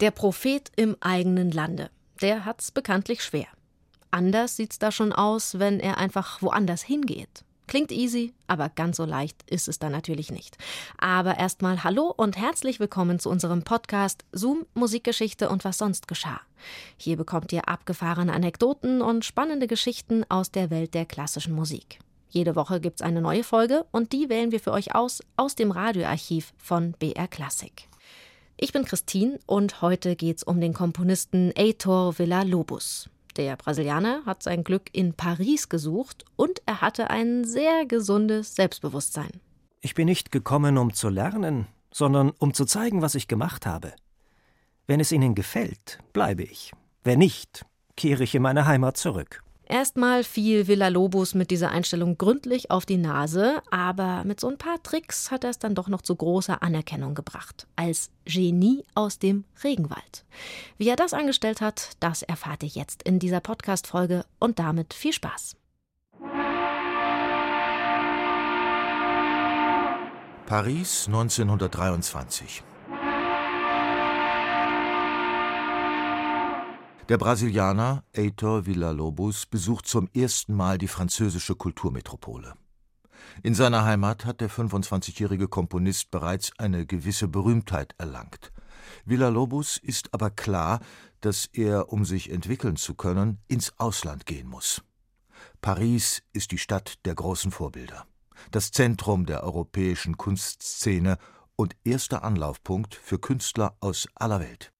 [0.00, 1.90] Der Prophet im eigenen Lande,
[2.22, 3.48] der hat's bekanntlich schwer.
[4.10, 7.44] Anders sieht's da schon aus, wenn er einfach woanders hingeht.
[7.66, 10.56] Klingt easy, aber ganz so leicht ist es dann natürlich nicht.
[10.96, 16.40] Aber erstmal hallo und herzlich willkommen zu unserem Podcast Zoom Musikgeschichte und was sonst geschah.
[16.96, 21.98] Hier bekommt ihr abgefahrene Anekdoten und spannende Geschichten aus der Welt der klassischen Musik.
[22.30, 25.70] Jede Woche gibt's eine neue Folge und die wählen wir für euch aus aus dem
[25.70, 27.89] Radioarchiv von BR Classic.
[28.62, 33.08] Ich bin Christine und heute geht's um den Komponisten Heitor Villa-Lobos.
[33.38, 39.30] Der Brasilianer hat sein Glück in Paris gesucht und er hatte ein sehr gesundes Selbstbewusstsein.
[39.80, 43.94] Ich bin nicht gekommen, um zu lernen, sondern um zu zeigen, was ich gemacht habe.
[44.86, 46.72] Wenn es Ihnen gefällt, bleibe ich.
[47.02, 47.64] Wenn nicht,
[47.96, 49.42] kehre ich in meine Heimat zurück.
[49.70, 54.82] Erstmal fiel Villa-Lobos mit dieser Einstellung gründlich auf die Nase, aber mit so ein paar
[54.82, 57.68] Tricks hat er es dann doch noch zu großer Anerkennung gebracht.
[57.76, 60.24] Als Genie aus dem Regenwald.
[60.76, 65.12] Wie er das angestellt hat, das erfahrt ihr jetzt in dieser Podcast-Folge und damit viel
[65.12, 65.54] Spaß.
[70.46, 72.64] Paris 1923
[77.10, 82.54] Der Brasilianer Heitor Villa-Lobos besucht zum ersten Mal die französische Kulturmetropole.
[83.42, 88.52] In seiner Heimat hat der 25-jährige Komponist bereits eine gewisse Berühmtheit erlangt.
[89.06, 90.78] Villa-Lobos ist aber klar,
[91.20, 94.84] dass er, um sich entwickeln zu können, ins Ausland gehen muss.
[95.60, 98.06] Paris ist die Stadt der großen Vorbilder,
[98.52, 101.18] das Zentrum der europäischen Kunstszene
[101.56, 104.72] und erster Anlaufpunkt für Künstler aus aller Welt.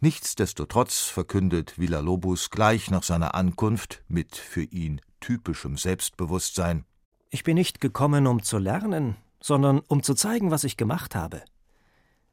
[0.00, 6.84] Nichtsdestotrotz verkündet Villa-Lobos gleich nach seiner Ankunft mit für ihn typischem Selbstbewusstsein:
[7.30, 11.42] Ich bin nicht gekommen, um zu lernen, sondern um zu zeigen, was ich gemacht habe.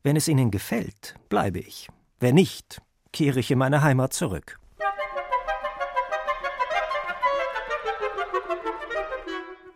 [0.03, 1.87] Wenn es Ihnen gefällt, bleibe ich.
[2.19, 4.59] Wenn nicht, kehre ich in meine Heimat zurück.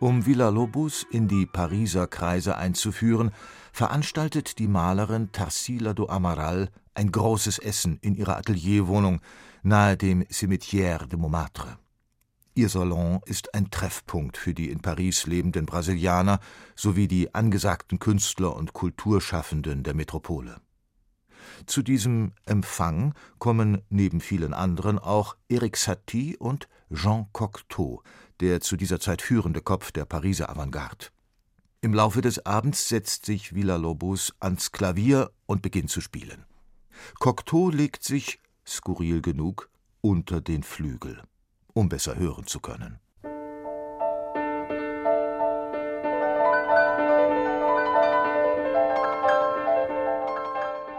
[0.00, 3.32] Um Villa-Lobos in die Pariser Kreise einzuführen,
[3.72, 9.20] veranstaltet die Malerin Tarsila do Amaral ein großes Essen in ihrer Atelierwohnung
[9.62, 11.78] nahe dem Cimetière de Montmartre.
[12.54, 16.40] Ihr Salon ist ein Treffpunkt für die in Paris lebenden Brasilianer
[16.74, 20.60] sowie die angesagten Künstler und Kulturschaffenden der Metropole.
[21.66, 28.02] Zu diesem Empfang kommen neben vielen anderen auch Eric Satie und Jean Cocteau,
[28.40, 31.06] der zu dieser Zeit führende Kopf der Pariser Avantgarde.
[31.80, 36.47] Im Laufe des Abends setzt sich Villa-Lobos ans Klavier und beginnt zu spielen.
[37.18, 39.68] Cocteau legt sich, skurril genug,
[40.00, 41.22] unter den Flügel,
[41.74, 43.00] um besser hören zu können.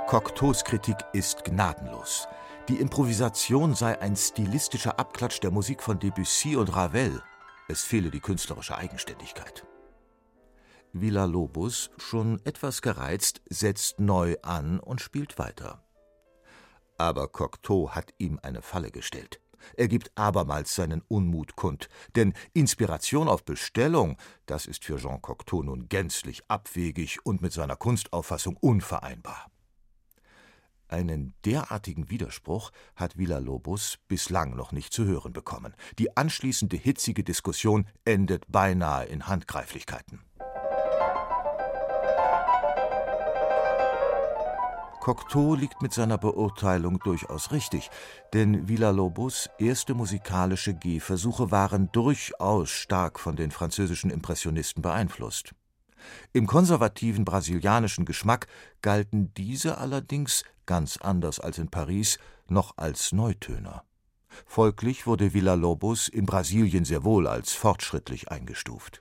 [0.09, 2.27] Cocteaus Kritik ist gnadenlos.
[2.67, 7.21] Die Improvisation sei ein stilistischer Abklatsch der Musik von Debussy und Ravel.
[7.67, 9.67] Es fehle die künstlerische Eigenständigkeit.
[10.93, 15.83] Villa-Lobos, schon etwas gereizt, setzt neu an und spielt weiter.
[16.99, 19.39] Aber Cocteau hat ihm eine Falle gestellt.
[19.77, 25.63] Er gibt abermals seinen Unmut kund, denn Inspiration auf Bestellung, das ist für Jean Cocteau
[25.63, 29.49] nun gänzlich abwegig und mit seiner Kunstauffassung unvereinbar.
[30.89, 35.75] Einen derartigen Widerspruch hat Villa-Lobos bislang noch nicht zu hören bekommen.
[35.99, 40.19] Die anschließende hitzige Diskussion endet beinahe in Handgreiflichkeiten.
[45.09, 47.89] Cocteau liegt mit seiner Beurteilung durchaus richtig,
[48.31, 55.55] denn Villa-Lobos erste musikalische Gehversuche waren durchaus stark von den französischen Impressionisten beeinflusst.
[56.31, 58.45] Im konservativen brasilianischen Geschmack
[58.83, 63.81] galten diese allerdings, ganz anders als in Paris, noch als Neutöner.
[64.45, 68.99] Folglich wurde Villa-Lobos in Brasilien sehr wohl als fortschrittlich eingestuft.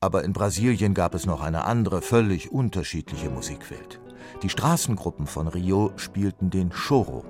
[0.00, 4.01] Aber in Brasilien gab es noch eine andere, völlig unterschiedliche Musikwelt.
[4.42, 7.24] Die Straßengruppen von Rio spielten den Choro.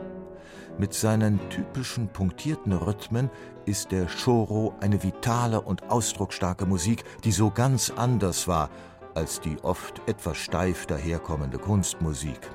[0.79, 3.31] Mit seinen typischen punktierten Rhythmen
[3.67, 8.71] ist der Choro eine vitale und ausdrucksstarke Musik, die so ganz anders war
[9.15, 12.51] als die oft etwas steif daherkommende Kunstmusik.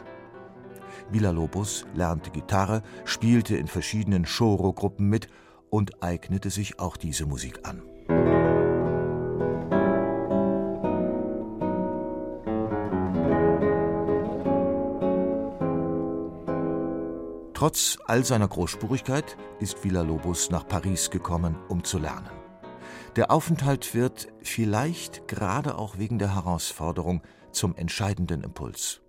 [1.10, 5.28] Villa-Lobos lernte Gitarre, spielte in verschiedenen Choro-Gruppen mit
[5.70, 7.82] und eignete sich auch diese Musik an.
[17.58, 22.30] Trotz all seiner Großspurigkeit ist Villa-Lobos nach Paris gekommen, um zu lernen.
[23.16, 29.02] Der Aufenthalt wird, vielleicht gerade auch wegen der Herausforderung, zum entscheidenden Impuls.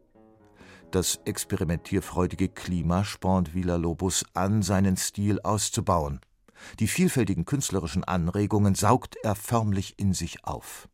[0.90, 6.22] Das experimentierfreudige Klima spornt Villa-Lobos an, seinen Stil auszubauen.
[6.80, 10.88] Die vielfältigen künstlerischen Anregungen saugt er förmlich in sich auf.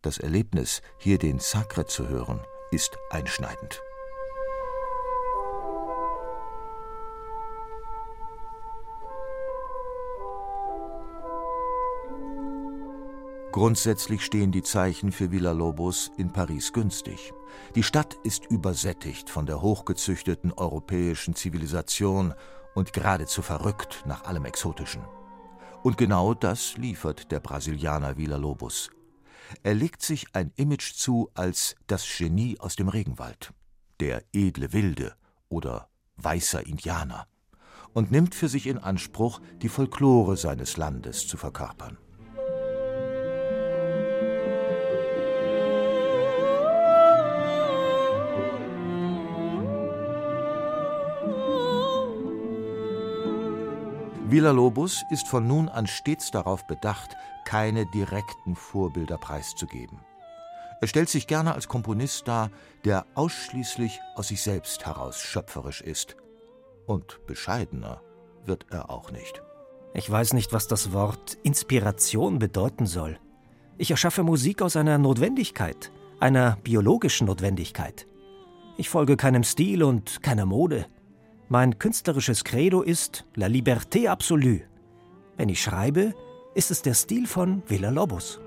[0.00, 2.38] Das Erlebnis, hier den Sacre zu hören,
[2.70, 3.82] ist einschneidend.
[13.52, 17.32] Grundsätzlich stehen die Zeichen für Villa-Lobos in Paris günstig.
[17.74, 22.32] Die Stadt ist übersättigt von der hochgezüchteten europäischen Zivilisation
[22.76, 25.02] und geradezu verrückt nach allem Exotischen.
[25.82, 28.90] Und genau das liefert der Brasilianer Villa-Lobos.
[29.64, 33.52] Er legt sich ein Image zu als das Genie aus dem Regenwald,
[33.98, 35.14] der edle Wilde
[35.48, 35.88] oder
[36.18, 37.26] weißer Indianer
[37.94, 41.98] und nimmt für sich in Anspruch, die Folklore seines Landes zu verkörpern.
[54.30, 59.98] Villa-Lobos ist von nun an stets darauf bedacht, keine direkten Vorbilder preiszugeben.
[60.80, 62.50] Er stellt sich gerne als Komponist dar,
[62.84, 66.16] der ausschließlich aus sich selbst heraus schöpferisch ist.
[66.86, 68.00] Und bescheidener
[68.44, 69.42] wird er auch nicht.
[69.92, 73.18] Ich weiß nicht, was das Wort Inspiration bedeuten soll.
[73.76, 75.90] Ich erschaffe Musik aus einer Notwendigkeit,
[76.20, 78.06] einer biologischen Notwendigkeit.
[78.76, 80.86] Ich folge keinem Stil und keiner Mode.
[81.52, 84.60] Mein künstlerisches Credo ist La liberté absolue.
[85.36, 86.14] Wenn ich schreibe,
[86.54, 88.38] ist es der Stil von Villa Lobos.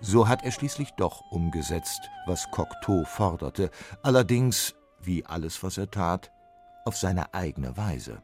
[0.00, 3.70] So hat er schließlich doch umgesetzt, was Cocteau forderte,
[4.02, 6.32] allerdings, wie alles, was er tat,
[6.86, 8.22] auf seine eigene Weise.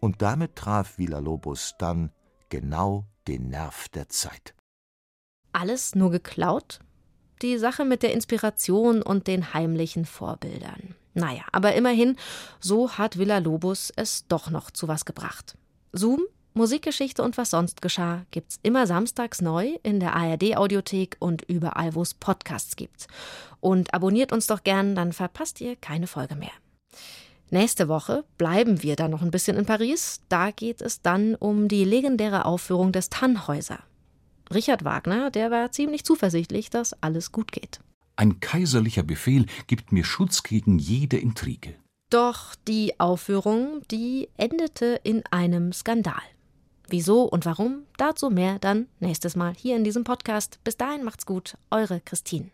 [0.00, 2.12] Und damit traf Villa Lobos dann
[2.48, 4.54] genau den Nerv der Zeit.
[5.52, 6.80] Alles nur geklaut?
[7.38, 10.94] Die Sache mit der Inspiration und den heimlichen Vorbildern.
[11.14, 12.16] Naja, aber immerhin,
[12.60, 15.56] so hat Villa Lobos es doch noch zu was gebracht.
[15.92, 16.20] Zoom,
[16.54, 22.02] Musikgeschichte und was sonst geschah, gibt's immer samstags neu in der ARD-Audiothek und überall, wo
[22.02, 23.06] es Podcasts gibt.
[23.60, 26.52] Und abonniert uns doch gern, dann verpasst ihr keine Folge mehr.
[27.50, 30.20] Nächste Woche bleiben wir dann noch ein bisschen in Paris.
[30.28, 33.78] Da geht es dann um die legendäre Aufführung des Tannhäuser.
[34.52, 37.80] Richard Wagner, der war ziemlich zuversichtlich, dass alles gut geht.
[38.16, 41.74] Ein kaiserlicher Befehl gibt mir Schutz gegen jede Intrige.
[42.10, 46.22] Doch die Aufführung, die endete in einem Skandal.
[46.88, 47.82] Wieso und warum?
[47.98, 50.58] Dazu mehr dann nächstes Mal hier in diesem Podcast.
[50.64, 52.50] Bis dahin macht's gut, eure Christine.